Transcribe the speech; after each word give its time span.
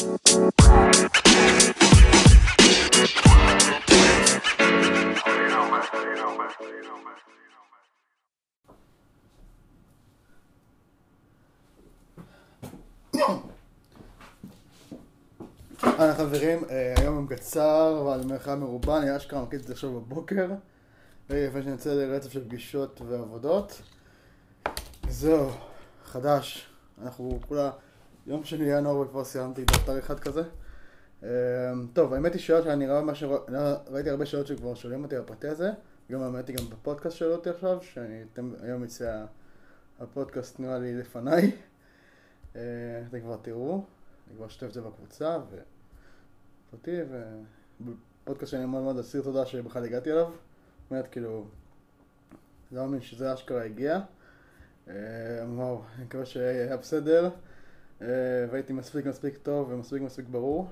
אהלן 0.00 0.12
חברים, 16.16 16.64
אה, 16.70 16.94
היום 16.96 17.14
יום 17.14 17.26
קצר 17.26 18.02
ועל 18.06 18.26
מרחב 18.26 18.54
מרובע, 18.54 18.98
אני 18.98 19.16
אשכרה 19.16 19.42
מקליט 19.42 19.62
את 19.62 19.66
זה 19.66 19.72
עכשיו 19.72 19.90
בבוקר. 19.90 20.46
רגע 21.30 21.48
לפני 21.48 21.62
שאני 21.62 21.72
יוצא 21.72 21.94
לרצף 21.94 22.32
של 22.32 22.44
פגישות 22.44 23.00
ועבודות. 23.08 23.82
זהו, 25.08 25.50
חדש, 26.04 26.66
אנחנו 27.02 27.40
כולה 27.48 27.70
יום 28.30 28.44
שני 28.44 28.64
ינואר 28.64 29.00
וכבר 29.00 29.24
סיימתי 29.24 29.64
דפתר 29.64 29.98
אחד 29.98 30.20
כזה. 30.20 30.42
אה, 31.22 31.28
טוב, 31.92 32.12
האמת 32.14 32.32
היא 32.32 32.40
שאלות 32.40 32.64
שאני 32.64 32.88
רואה 32.88 33.02
מה 33.02 33.14
שרא... 33.14 33.38
ראיתי 33.88 34.10
הרבה 34.10 34.26
שאלות 34.26 34.46
שכבר 34.46 34.74
שואלים 34.74 35.04
אותי 35.04 35.16
על 35.16 35.22
הפרטי 35.22 35.48
הזה. 35.48 35.70
גם 36.10 36.22
האמת 36.22 36.48
היא 36.48 36.56
גם 36.56 36.64
בפודקאסט 36.70 37.16
שאלו 37.16 37.32
אותי 37.32 37.50
עכשיו, 37.50 37.78
שאני 37.82 38.24
היום 38.62 38.84
יצא 38.84 39.24
הפודקאסט 40.00 40.60
נראה 40.60 40.78
לי 40.78 40.94
לפניי. 40.94 41.56
אה, 42.56 42.60
אתם 43.08 43.20
כבר 43.20 43.36
תראו, 43.42 43.84
אני 44.28 44.36
כבר 44.36 44.46
אשתף 44.46 44.66
את 44.66 44.72
זה 44.72 44.80
בקבוצה 44.80 45.38
ו... 45.50 45.56
אותי, 46.72 46.96
ובפודקאסט 47.80 48.52
שאני 48.52 48.66
מאוד 48.66 48.82
מאוד 48.82 48.98
אסיר 48.98 49.22
תודה 49.22 49.46
שבכלל 49.46 49.84
הגעתי 49.84 50.12
אליו. 50.12 50.30
באמת, 50.90 51.06
כאילו, 51.08 51.46
לא 52.72 52.82
מאמין 52.82 53.00
שזה 53.00 53.34
אשכרה 53.34 53.64
הגיע. 53.64 54.00
אה, 54.88 54.94
וואו, 55.48 55.82
אני 55.96 56.04
מקווה 56.04 56.26
שהיה 56.26 56.76
בסדר, 56.76 57.30
והייתי 58.00 58.72
מספיק 58.72 59.06
מספיק 59.06 59.38
טוב 59.42 59.70
ומספיק 59.70 60.02
מספיק 60.02 60.26
ברור, 60.30 60.70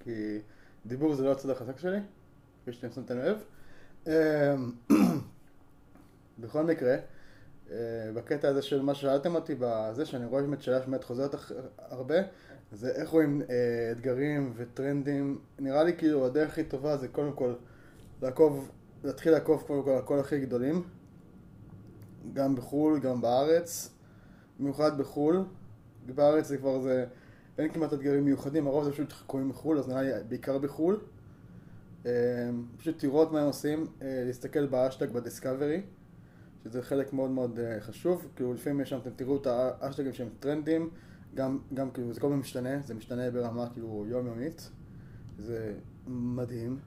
כי 0.00 0.38
דיבור 0.86 1.14
זה 1.14 1.24
לא 1.24 1.32
הצד 1.32 1.50
החזק 1.50 1.78
שלי, 1.78 1.98
כפי 2.62 2.72
שאתם 2.72 2.90
שמתם 2.90 3.18
לב. 3.18 3.38
אה, 4.06 4.54
בכל 6.40 6.64
מקרה, 6.64 6.96
בקטע 8.14 8.48
הזה 8.48 8.62
של 8.62 8.82
מה 8.82 8.94
ששאלתם 8.94 9.34
אותי, 9.34 9.54
בזה 9.58 10.06
שאני 10.06 10.24
רואה 10.24 10.42
באמת 10.42 10.62
שאלה 10.62 10.82
שבאמת 10.82 11.04
חוזרת 11.04 11.34
הרבה, 11.78 12.14
זה 12.72 12.90
איך 12.90 13.08
רואים 13.08 13.42
אה, 13.50 13.92
אתגרים 13.92 14.52
וטרנדים, 14.56 15.38
נראה 15.58 15.84
לי 15.84 15.96
כאילו 15.96 16.26
הדרך 16.26 16.48
הכי 16.48 16.64
טובה 16.64 16.96
זה 16.96 17.08
קודם 17.08 17.32
כל 17.32 17.54
לעקוב, 18.22 18.70
להתחיל 19.04 19.32
לעקוב 19.32 19.62
קודם 19.66 19.82
כל 19.82 19.90
על 19.90 20.02
כל 20.02 20.18
הכי 20.18 20.40
גדולים, 20.40 20.82
גם 22.32 22.56
בחו"ל, 22.56 23.00
גם 23.00 23.20
בארץ, 23.20 23.90
במיוחד 24.60 24.98
בחו"ל, 24.98 25.44
בארץ 26.14 26.48
זה 26.48 26.56
כבר 26.56 26.80
זה, 26.80 27.04
אין 27.58 27.72
כמעט 27.72 27.92
אתגרים 27.92 28.24
מיוחדים, 28.24 28.66
הרוב 28.66 28.84
זה 28.84 28.92
פשוט 28.92 29.12
קוראים 29.26 29.48
בחו"ל, 29.48 29.78
אז 29.78 29.88
נראה 29.88 30.02
לי 30.02 30.10
בעיקר 30.28 30.58
בחו"ל. 30.58 31.00
אה, 32.06 32.50
פשוט 32.76 33.04
לראות 33.04 33.32
מה 33.32 33.40
הם 33.40 33.46
עושים, 33.46 33.86
אה, 34.02 34.22
להסתכל 34.26 34.66
באשטג 34.66 35.10
בדיסקאברי, 35.10 35.82
שזה 36.64 36.82
חלק 36.82 37.12
מאוד 37.12 37.30
מאוד 37.30 37.58
אה, 37.58 37.80
חשוב, 37.80 38.28
כאילו 38.36 38.54
לפעמים 38.54 38.80
יש 38.80 38.90
שם, 38.90 38.98
אתם 38.98 39.10
תראו 39.16 39.36
את 39.36 39.46
האשטגים 39.46 40.12
שהם 40.12 40.28
טרנדים, 40.40 40.90
גם, 41.34 41.58
גם 41.74 41.90
כאילו 41.90 42.12
זה 42.12 42.20
כל 42.20 42.26
הזמן 42.26 42.38
משתנה, 42.38 42.80
זה 42.84 42.94
משתנה 42.94 43.30
ברמה 43.30 43.70
כאילו 43.72 44.04
יומיומית, 44.08 44.70
זה 45.38 45.74
מדהים, 46.06 46.78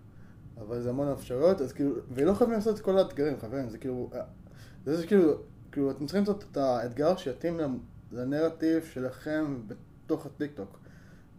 אבל 0.58 0.82
זה 0.82 0.90
המון 0.90 1.08
אפשרויות, 1.08 1.62
אז 1.62 1.74
כאילו, 1.74 1.96
ולא 2.10 2.34
חייבים 2.34 2.56
לעשות 2.56 2.76
את 2.76 2.82
כל 2.82 2.98
האתגרים 2.98 3.40
חברים, 3.40 3.70
זה 3.70 3.78
כאילו, 3.78 4.10
זה 4.86 5.04
שכאילו, 5.04 5.34
כאילו 5.72 5.92
אתם 5.92 6.06
צריכים 6.06 6.22
לעשות 6.22 6.46
את 6.52 6.58
האתגר 6.58 7.18
שיתאים 7.18 7.60
לנרטיב 8.12 8.84
שלכם 8.94 9.58
בתוך 9.68 10.26
הטיקטוק. 10.26 10.80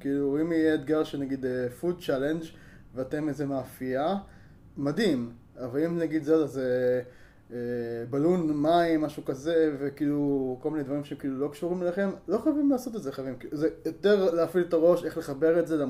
כאילו 0.01 0.41
אם 0.41 0.53
יהיה 0.53 0.75
אתגר 0.75 1.05
של 1.05 1.19
נגיד 1.19 1.45
food 1.81 2.03
challenge 2.07 2.43
ואתם 2.95 3.29
איזה 3.29 3.47
מאפייה, 3.47 4.17
מדהים, 4.77 5.33
אבל 5.61 5.85
אם 5.85 5.99
נגיד 5.99 6.23
זה, 6.23 6.47
זה 6.47 7.03
אה, 7.53 7.57
בלון 8.11 8.63
מים, 8.63 9.01
משהו 9.01 9.25
כזה, 9.25 9.77
וכאילו 9.79 10.59
כל 10.63 10.71
מיני 10.71 10.85
דברים 10.85 11.05
שכאילו 11.05 11.39
לא 11.39 11.49
קשורים 11.49 11.83
אליכם, 11.83 12.11
לא 12.29 12.39
חייבים 12.39 12.71
לעשות 12.71 12.97
את 12.97 13.03
זה 13.03 13.13
חייבים, 13.13 13.35
זה 13.53 13.69
יותר 13.87 14.35
להפעיל 14.35 14.65
את 14.69 14.73
הראש, 14.73 15.05
איך 15.05 15.19
לחבר 15.19 15.61
את 15.61 15.67
זה 15.67 15.85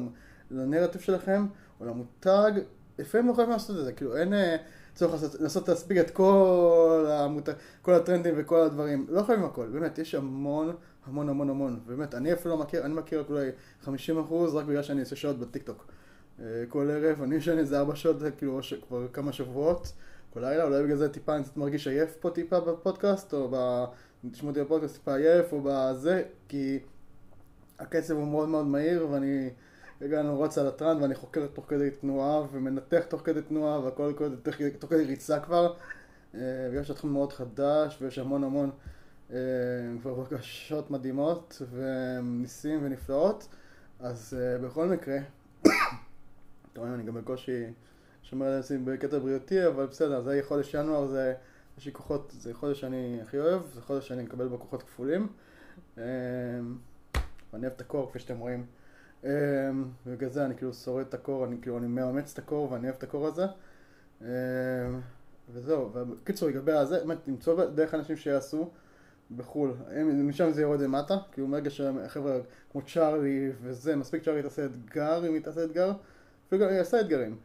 לנרטיב 0.50 1.00
שלכם, 1.00 1.46
או 1.80 1.86
למותג, 1.86 2.52
לפעמים 2.98 3.28
לא 3.28 3.32
חייבים 3.32 3.52
לעשות 3.52 3.78
את 3.78 3.84
זה, 3.84 3.92
כאילו 3.92 4.16
אין 4.16 4.34
אה, 4.34 4.56
צורך 4.94 5.22
לעשות 5.40 5.68
להספיק 5.68 5.98
את 5.98 6.10
כל, 6.10 7.06
המותג, 7.08 7.52
כל 7.82 7.94
הטרנדים 7.94 8.34
וכל 8.36 8.60
הדברים, 8.60 9.06
לא 9.08 9.22
חייבים 9.22 9.44
הכל, 9.44 9.66
באמת, 9.66 9.98
יש 9.98 10.14
המון, 10.14 10.76
המון 11.06 11.28
המון 11.28 11.50
המון, 11.50 11.80
באמת, 11.86 12.14
אני 12.14 12.32
אפילו 12.32 12.56
לא 12.56 12.60
מכיר, 12.60 12.84
אני 12.84 12.94
מכיר 12.94 13.20
רק 13.20 13.30
אולי 13.30 13.50
50% 13.84 13.88
רק 14.54 14.64
בגלל 14.64 14.82
שאני 14.82 15.00
עושה 15.00 15.16
שעות 15.16 15.38
בטיקטוק. 15.38 15.86
אה, 16.40 16.64
כל 16.68 16.90
ערב, 16.90 17.22
אני 17.22 17.34
ישן 17.34 17.58
איזה 17.58 17.78
4 17.78 17.96
שעות, 17.96 18.16
כאילו 18.38 18.60
כבר 18.88 19.08
כמה 19.12 19.32
שבועות. 19.32 19.92
כל 20.30 20.40
לילה, 20.40 20.64
אולי 20.64 20.82
בגלל 20.82 20.96
זה 20.96 21.08
טיפה 21.08 21.34
אני 21.34 21.44
קצת 21.44 21.56
מרגיש 21.56 21.88
עייף 21.88 22.16
פה 22.20 22.30
טיפה 22.30 22.60
בפודקאסט, 22.60 23.34
או. 23.34 23.50
תשמעו 24.32 24.50
אותי 24.50 24.60
בפודקאסט 24.60 24.94
טיפה 24.94 25.14
עייף, 25.14 25.52
או 25.52 25.60
בזה, 25.64 26.22
כי 26.48 26.78
הקצב 27.78 28.14
הוא 28.14 28.26
מאוד 28.26 28.48
מאוד 28.48 28.66
מהיר, 28.66 29.06
ואני 29.10 29.50
רגע 30.00 30.20
אני 30.20 30.28
רץ 30.42 30.58
על 30.58 30.66
הטראנד, 30.66 31.02
ואני 31.02 31.14
חוקר 31.14 31.46
תוך 31.46 31.64
כדי 31.68 31.90
תנועה, 31.90 32.42
ומנתח 32.52 33.04
תוך 33.08 33.20
כדי 33.24 33.42
תנועה, 33.42 33.80
והכל 33.80 34.12
תוך 34.78 34.90
כדי 34.90 35.04
ריצה 35.04 35.40
כבר, 35.40 35.74
אה, 36.34 36.40
בגלל 36.70 36.84
שהתחום 36.84 37.12
מאוד 37.12 37.32
חדש, 37.32 37.98
ויש 38.00 38.18
המון 38.18 38.44
המון 38.44 38.70
אה, 39.32 39.36
כבר 40.02 40.14
בקשות 40.14 40.90
מדהימות, 40.90 41.62
וניסים 41.70 42.80
ונפלאות, 42.82 43.48
אז 44.00 44.36
אה, 44.40 44.58
בכל 44.58 44.88
מקרה, 44.88 45.18
אתם 46.72 46.80
רואים, 46.80 46.94
אני 46.94 47.02
גם 47.02 47.14
בקושי... 47.14 47.64
שומר 48.22 48.46
על 48.46 48.58
עצמי 48.58 48.78
בקטע 48.78 49.18
בריאותי, 49.18 49.66
אבל 49.66 49.86
בסדר, 49.86 50.22
זה 50.22 50.40
חודש 50.42 50.74
ינואר, 50.74 51.06
זה, 51.06 51.34
יש 51.78 51.86
לי 51.86 51.92
כוחות, 51.92 52.32
זה 52.38 52.54
חודש 52.54 52.80
שאני 52.80 53.18
הכי 53.22 53.38
אוהב, 53.38 53.62
זה 53.74 53.82
חודש 53.82 54.08
שאני 54.08 54.22
מקבל 54.22 54.48
בו 54.48 54.58
כוחות 54.58 54.82
כפולים. 54.82 55.28
ואני 55.96 56.06
אוהב 57.52 57.72
את 57.72 57.80
הקור, 57.80 58.08
כפי 58.08 58.18
שאתם 58.18 58.38
רואים. 58.38 58.66
אמ, 59.24 59.30
ובגלל 60.06 60.30
זה 60.30 60.44
אני 60.44 60.56
כאילו 60.56 60.74
שורד 60.74 61.06
את 61.06 61.14
הקור, 61.14 61.44
אני 61.44 61.56
כאילו, 61.62 61.78
אני 61.78 61.86
מאמץ 61.86 62.32
את 62.32 62.38
הקור 62.38 62.72
ואני 62.72 62.84
אוהב 62.84 62.96
את 62.96 63.02
הקור 63.02 63.26
הזה. 63.26 63.46
אמ, 64.22 64.26
וזהו, 65.52 65.90
ובקיצור, 65.92 66.48
לגבי 66.48 66.72
הזה, 66.72 66.98
באמת, 66.98 67.28
למצוא 67.28 67.64
דרך 67.64 67.94
אנשים 67.94 68.16
שיעשו 68.16 68.70
בחו"ל, 69.36 69.72
משם 70.04 70.50
זה 70.50 70.62
יורד 70.62 70.80
למטה, 70.80 71.16
כאילו 71.32 71.46
מרגע 71.48 71.70
שהחבר'ה 71.70 72.38
כמו 72.72 72.82
צ'ארלי 72.82 73.52
וזה, 73.62 73.96
מספיק 73.96 74.24
צ'ארלי 74.24 74.42
תעשה 74.42 74.64
אתגר, 74.64 75.28
אם 75.28 75.34
היא 75.34 75.42
תעשה 75.42 75.64
אתגר, 75.64 75.92
אפילו 76.48 76.68
היא 76.68 76.80
עושה 76.80 77.00
אתגרים. 77.00 77.36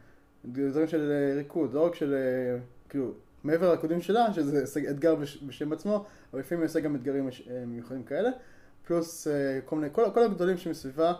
דברים 0.44 0.86
של 0.86 1.10
אה, 1.12 1.36
ריקוד, 1.36 1.74
לא 1.74 1.86
רק 1.86 1.94
של, 1.94 2.14
אה, 2.14 2.58
כאילו, 2.88 3.12
מעבר 3.44 3.68
לריקודים 3.68 4.00
שלה, 4.00 4.32
שזה 4.32 4.80
אתגר 4.90 5.14
בשם 5.46 5.72
עצמו, 5.72 6.04
אבל 6.32 6.40
לפעמים 6.40 6.62
היא 6.62 6.68
עושה 6.68 6.80
גם 6.80 6.96
אתגרים 6.96 7.28
אה, 7.28 7.64
מיוחדים 7.66 8.02
כאלה, 8.02 8.30
פלוס 8.86 9.26
כל 9.64 9.76
מיני, 9.76 9.88
כל, 9.92 10.04
כל 10.14 10.22
הגדולים 10.22 10.56
שמסביבה, 10.56 11.12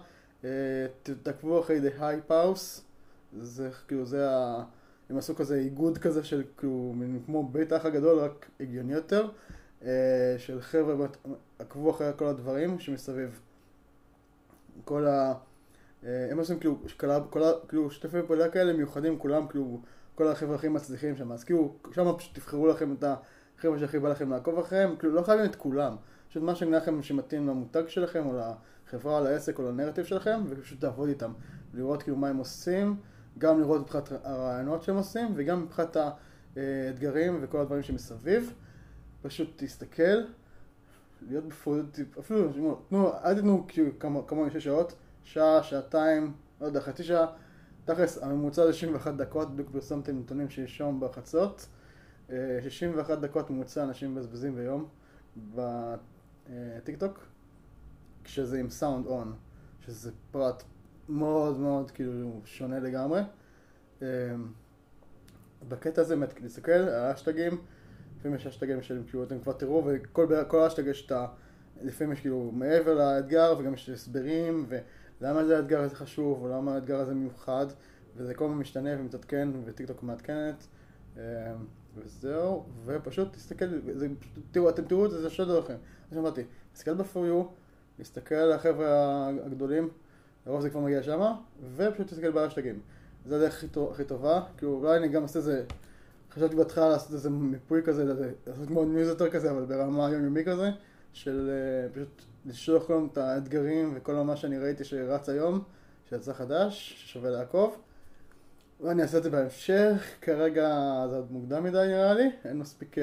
תעקבו 1.22 1.60
אחרי 1.60 1.80
The 1.80 2.00
Hype 2.00 2.30
House, 2.30 2.80
זה 3.40 3.70
כאילו, 3.88 4.06
זה 4.06 4.30
ה... 4.30 4.64
הם 5.10 5.18
עשו 5.18 5.36
כזה 5.36 5.56
איגוד 5.56 5.98
כזה 5.98 6.24
של 6.24 6.42
כאילו, 6.56 6.94
כמו 7.26 7.48
בית 7.48 7.72
האח 7.72 7.84
הגדול, 7.84 8.18
רק 8.18 8.50
הגיוני 8.60 8.92
יותר, 8.92 9.28
של 10.38 10.60
חבר'ה, 10.60 11.06
עקבו 11.58 11.90
אחרי 11.90 12.10
כל 12.16 12.26
הדברים 12.26 12.78
שמסביב. 12.78 13.40
כל 14.84 15.06
ה... 15.06 15.34
אה, 16.04 16.28
הם 16.30 16.38
עושים 16.38 16.58
כאילו, 16.58 16.78
כאילו 17.68 17.90
שותפי 17.90 18.18
פעולה 18.26 18.48
כאלה 18.48 18.72
מיוחדים, 18.72 19.18
כולם 19.18 19.48
כאילו, 19.48 19.80
כל 20.14 20.28
החבר'ה 20.28 20.54
הכי 20.54 20.68
מצליחים 20.68 21.16
שם, 21.16 21.32
אז 21.32 21.44
כאילו, 21.44 21.74
שם 21.92 22.12
פשוט 22.18 22.34
תבחרו 22.34 22.66
לכם 22.66 22.94
את 22.94 23.04
החבר'ה 23.04 23.78
שהכי 23.78 23.98
בא 23.98 24.08
לכם 24.08 24.30
לעקוב 24.30 24.58
אחריהם, 24.58 24.96
כאילו 24.96 25.14
לא 25.14 25.22
חייבים 25.22 25.44
את 25.44 25.56
כולם, 25.56 25.96
פשוט 26.28 26.42
מה 26.42 26.54
שנראה 26.54 26.78
לכם 26.78 27.02
שמתאים 27.02 27.48
למותג 27.48 27.88
שלכם, 27.88 28.26
או 28.26 28.32
לחברה, 28.94 29.20
לעסק, 29.20 29.58
או 29.58 29.64
לנרטיב 29.68 30.04
שלכם, 30.04 30.40
ופשוט 30.48 30.84
לעבוד 30.84 31.08
איתם, 31.08 31.32
לראות 31.74 32.02
כאילו 32.02 32.16
מה 32.16 32.28
הם 32.28 32.36
עושים, 32.36 32.96
גם 33.38 33.60
לראות 33.60 33.80
מבחינת 33.80 34.12
הרעיונות 34.24 34.82
שהם 34.82 34.96
עושים, 34.96 35.32
וגם 35.36 35.62
מבחינת 35.62 35.96
האתגרים 36.56 37.38
וכל 37.42 37.60
הדברים 37.60 37.82
שמסביב, 37.82 38.52
פשוט 39.22 39.52
תסתכל, 39.56 40.22
להיות 41.28 41.44
בפרודות, 41.48 41.98
אפילו, 42.18 42.52
תנו, 42.88 43.12
אל 43.24 43.34
תתנו 43.34 43.64
כאילו 43.68 43.98
כמוני 44.26 44.50
שש 44.50 44.64
שעות, 44.64 44.94
שעה, 45.24 45.62
שעתיים, 45.62 46.32
לא 46.60 46.66
יודע, 46.66 46.80
חצי 46.80 47.04
שעה. 47.04 47.26
תכלס, 47.84 48.22
הממוצע 48.22 48.66
זה 48.66 48.72
61 48.72 49.14
דקות, 49.14 49.52
בדיוק 49.52 49.70
פרסמתי 49.70 50.12
נתונים 50.12 50.50
שלשום 50.50 51.00
בחצות. 51.00 51.66
61 52.28 53.10
אה, 53.10 53.16
דקות 53.16 53.50
ממוצע 53.50 53.82
אנשים 53.82 54.14
מבזבזים 54.14 54.54
ביום 54.54 54.88
בטיקטוק, 55.54 57.26
כשזה 58.24 58.60
עם 58.60 58.70
סאונד 58.70 59.06
און, 59.06 59.34
שזה 59.80 60.10
פרט 60.30 60.62
מאוד 61.08 61.58
מאוד 61.58 61.90
כאילו 61.90 62.40
שונה 62.44 62.80
לגמרי. 62.80 63.20
אה, 64.02 64.06
בקטע 65.68 66.00
הזה, 66.00 66.16
באמת, 66.16 66.40
להסתכל 66.40 66.72
על 66.72 66.88
האשטגים, 66.88 67.58
לפעמים 68.18 68.36
יש 68.36 68.46
אשטגים 68.46 68.82
שכאילו 68.82 69.24
אתם 69.24 69.40
כבר 69.40 69.52
תראו, 69.52 69.84
וכל 70.28 70.60
אשטג 70.60 70.86
יש 70.86 71.06
את 71.06 71.12
ה... 71.12 71.26
לפעמים 71.82 72.12
יש 72.12 72.20
כאילו 72.20 72.50
מעבר 72.54 72.94
לאתגר 72.94 73.54
וגם 73.58 73.74
יש 73.74 73.90
הסברים 73.90 74.66
למה 75.20 75.44
זה 75.44 75.56
האתגר 75.56 75.80
הזה 75.80 75.96
חשוב, 75.96 76.42
או 76.42 76.48
למה 76.48 76.74
האתגר 76.74 77.00
הזה 77.00 77.14
מיוחד, 77.14 77.66
וזה 78.16 78.34
כל 78.34 78.44
הזמן 78.44 78.56
משתנה 78.56 78.90
ומתעדכן, 78.98 79.48
וטיקטוק 79.64 80.02
מעדכנת, 80.02 80.66
אה, 81.16 81.54
וזהו, 81.96 82.66
ופשוט 82.84 83.32
תסתכל, 83.32 83.64
זה, 83.92 84.08
תראו, 84.50 84.68
אתם 84.68 84.84
תראו 84.84 85.06
את 85.06 85.10
זה, 85.10 85.22
זה 85.22 85.30
שתי 85.30 85.44
דרכים, 85.44 85.76
כמו 86.08 86.18
שאמרתי, 86.18 86.42
תסתכל 86.72 86.94
ב-for 86.94 87.16
you, 87.16 87.44
תסתכל 88.00 88.34
על 88.34 88.52
החבר'ה 88.52 89.28
הגדולים, 89.44 89.88
לרוב 90.46 90.60
זה 90.60 90.70
כבר 90.70 90.80
מגיע 90.80 91.02
שמה, 91.02 91.36
ופשוט 91.76 92.06
תסתכל 92.06 92.30
בהשטגים. 92.30 92.80
זה 93.26 93.36
הדרך 93.36 93.54
הכי, 93.54 93.66
הכי 93.90 94.04
טובה, 94.04 94.42
כאילו 94.56 94.72
אולי 94.72 94.96
אני 94.96 95.08
גם 95.08 95.22
אעשה 95.22 95.38
איזה, 95.38 95.64
חשבתי 96.30 96.56
בהתחלה 96.56 96.88
לעשות 96.88 97.12
איזה 97.12 97.30
מיפוי 97.30 97.82
כזה, 97.84 98.04
לעשות 98.46 98.68
כמו 98.68 98.84
ניוזיטר 98.84 99.30
כזה, 99.30 99.50
אבל 99.50 99.64
ברמה 99.64 100.10
יומיומי 100.10 100.44
כזה, 100.44 100.70
של 101.12 101.50
אה, 101.50 101.94
פשוט 101.94 102.22
לשלוח 102.46 102.86
כל 102.86 103.06
את 103.12 103.18
האתגרים 103.18 103.92
וכל 103.94 104.14
מה 104.14 104.36
שאני 104.36 104.58
ראיתי 104.58 104.84
שרץ 104.84 105.28
היום, 105.28 105.62
שיצא 106.08 106.32
חדש, 106.32 106.94
ששווה 106.98 107.30
לעקוב. 107.30 107.76
ואני 108.80 109.02
אעשה 109.02 109.18
את 109.18 109.22
זה 109.22 109.30
בהמשך, 109.30 110.10
כרגע 110.20 110.68
זה 111.10 111.16
עוד 111.16 111.32
מוקדם 111.32 111.64
מדי 111.64 111.84
נראה 111.88 112.14
לי, 112.14 112.30
אין 112.44 112.58
מספיק 112.58 112.98
אה, 112.98 113.00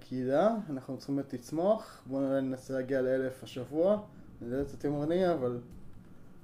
קהילה, 0.00 0.56
אנחנו 0.70 0.96
צריכים 0.96 1.16
באמת 1.16 1.32
לצמוח, 1.32 2.02
בואו 2.06 2.40
ננסה 2.40 2.74
להגיע 2.74 3.02
לאלף 3.02 3.42
השבוע, 3.42 4.00
זה 4.40 4.64
קצת 4.68 4.84
יומרני 4.84 5.32
אבל 5.32 5.60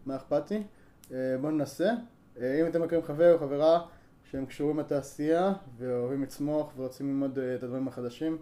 מה 0.06 0.16
אכפת 0.16 0.50
לי, 0.50 0.62
uh, 1.08 1.12
בואו 1.40 1.52
ננסה. 1.52 1.90
אם 2.36 2.66
אתם 2.68 2.82
מכירים 2.82 3.04
חבר 3.04 3.34
או 3.34 3.38
חברה 3.38 3.86
שהם 4.30 4.46
קשורים 4.46 4.78
לתעשייה 4.80 5.52
ואוהבים 5.78 6.22
לצמוח 6.22 6.72
ורוצים 6.76 7.08
ללמוד 7.08 7.38
את 7.38 7.62
הדברים 7.62 7.88
החדשים, 7.88 8.38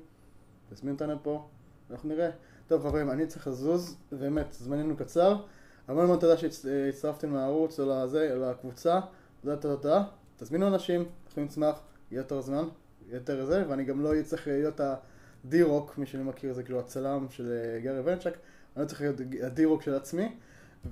תזמין 0.70 0.94
אותנו 0.94 1.22
פה, 1.22 1.48
אנחנו 1.90 2.08
נראה. 2.08 2.30
טוב 2.66 2.82
חברים, 2.82 3.10
אני 3.10 3.26
צריך 3.26 3.46
לזוז, 3.46 3.96
באמת, 4.12 4.52
זמננו 4.52 4.96
קצר. 4.96 5.36
המון 5.88 6.04
המון 6.04 6.18
תודה 6.18 6.36
שהצטרפתם 6.36 7.34
לערוץ 7.34 7.80
או 7.80 8.04
לזה, 8.04 8.34
לקבוצה. 8.34 9.00
תודה, 9.40 9.56
תודה, 9.56 9.76
תודה. 9.76 10.04
תזמינו 10.36 10.66
אנשים, 10.66 11.04
יכולים 11.30 11.48
לצמח, 11.48 11.80
יהיה 12.10 12.20
יותר 12.20 12.40
זמן, 12.40 12.68
יותר 13.12 13.44
זה, 13.44 13.64
ואני 13.68 13.84
גם 13.84 14.00
לא 14.00 14.12
צריך 14.24 14.46
להיות 14.46 14.80
הדי-רוק, 14.80 15.98
מי 15.98 16.06
שאני 16.06 16.22
מכיר 16.22 16.52
זה 16.52 16.62
כאילו 16.62 16.80
הצלם 16.80 17.26
של 17.30 17.52
גרי 17.82 18.00
ונצ'ק, 18.04 18.32
אני 18.76 18.82
לא 18.82 18.88
צריך 18.88 19.00
להיות 19.00 19.16
הדי-רוק 19.42 19.82
של 19.82 19.94
עצמי, 19.94 20.36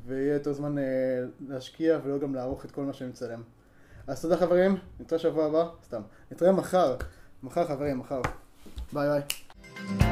ויהיה 0.06 0.34
יותר 0.34 0.52
זמן 0.52 0.74
להשקיע 1.48 1.98
ולא 2.04 2.18
גם 2.18 2.34
לערוך 2.34 2.64
את 2.64 2.70
כל 2.70 2.84
מה 2.84 2.92
שאני 2.92 3.10
מצלם. 3.10 3.42
אז 4.06 4.22
תודה 4.22 4.36
חברים, 4.36 4.76
נתראה 5.00 5.18
שבוע 5.18 5.46
הבא, 5.46 5.68
סתם. 5.84 6.02
נתראה 6.32 6.52
מחר, 6.52 6.96
מחר 7.42 7.66
חברים, 7.66 7.98
מחר. 7.98 8.20
ביי 8.92 9.08
ביי. 9.08 10.05